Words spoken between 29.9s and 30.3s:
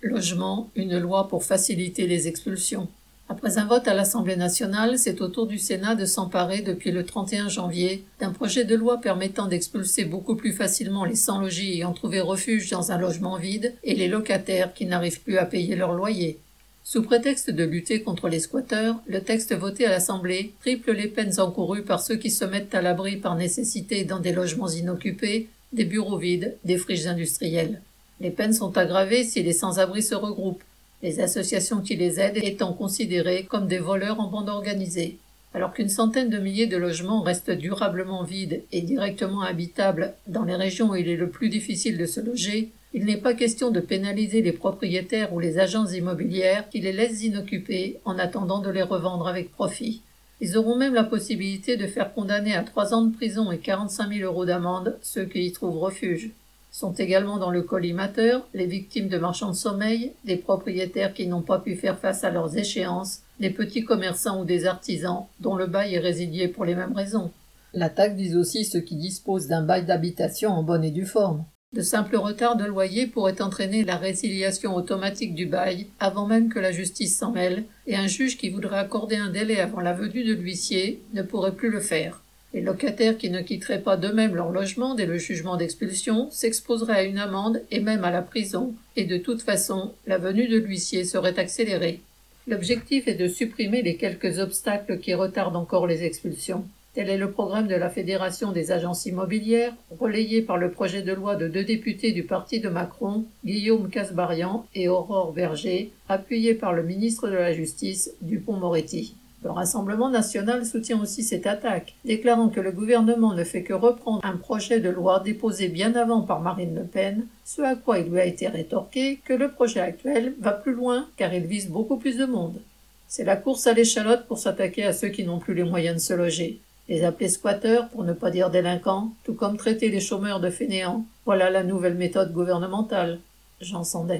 se